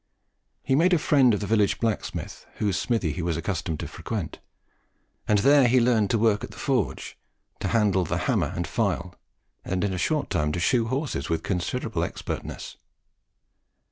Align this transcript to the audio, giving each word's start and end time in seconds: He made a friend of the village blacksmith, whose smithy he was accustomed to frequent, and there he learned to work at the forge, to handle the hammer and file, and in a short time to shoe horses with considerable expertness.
He 0.63 0.73
made 0.73 0.93
a 0.93 0.97
friend 0.97 1.31
of 1.31 1.41
the 1.41 1.45
village 1.45 1.79
blacksmith, 1.79 2.47
whose 2.55 2.75
smithy 2.75 3.11
he 3.13 3.21
was 3.21 3.37
accustomed 3.37 3.79
to 3.81 3.87
frequent, 3.87 4.39
and 5.27 5.37
there 5.37 5.67
he 5.67 5.79
learned 5.79 6.09
to 6.09 6.17
work 6.17 6.43
at 6.43 6.49
the 6.49 6.57
forge, 6.57 7.19
to 7.59 7.67
handle 7.67 8.03
the 8.03 8.17
hammer 8.25 8.51
and 8.55 8.65
file, 8.65 9.13
and 9.63 9.83
in 9.83 9.93
a 9.93 9.99
short 9.99 10.31
time 10.31 10.51
to 10.53 10.59
shoe 10.59 10.87
horses 10.87 11.29
with 11.29 11.43
considerable 11.43 12.01
expertness. 12.03 12.77